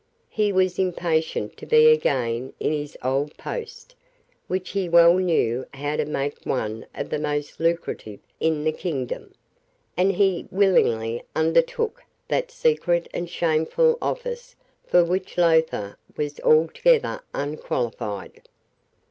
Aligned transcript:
He 0.31 0.51
was 0.51 0.79
impatient 0.79 1.57
to 1.57 1.67
be 1.67 1.85
again 1.89 2.53
in 2.59 2.71
his 2.73 2.97
old 3.03 3.37
post, 3.37 3.93
which 4.47 4.71
he 4.71 4.89
well 4.89 5.13
knew 5.17 5.67
how 5.75 5.95
to 5.97 6.05
make 6.05 6.41
one 6.43 6.87
of 6.95 7.11
the 7.11 7.19
most 7.19 7.59
lucrative 7.59 8.19
in 8.39 8.63
the 8.63 8.71
kingdom; 8.71 9.35
and 9.95 10.13
he 10.13 10.47
willingly 10.49 11.21
undertook 11.35 12.01
that 12.29 12.49
secret 12.49 13.09
and 13.13 13.29
shameful 13.29 13.99
office 14.01 14.55
for 14.87 15.03
which 15.03 15.37
Lowther 15.37 15.99
was 16.17 16.39
altogether 16.39 17.21
unqualified. 17.35 18.41